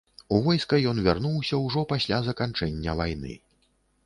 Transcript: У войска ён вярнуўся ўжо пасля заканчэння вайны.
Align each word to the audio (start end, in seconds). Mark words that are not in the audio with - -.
У 0.35 0.37
войска 0.45 0.79
ён 0.91 1.01
вярнуўся 1.07 1.59
ўжо 1.67 1.83
пасля 1.93 2.23
заканчэння 2.31 2.97
вайны. 3.05 3.37